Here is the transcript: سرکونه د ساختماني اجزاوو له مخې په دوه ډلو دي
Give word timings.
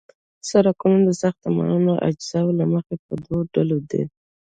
سرکونه 0.49 0.99
د 1.05 1.09
ساختماني 1.21 1.93
اجزاوو 2.07 2.57
له 2.59 2.65
مخې 2.73 2.95
په 3.05 3.13
دوه 3.23 3.41
ډلو 3.53 3.77
دي 3.89 4.03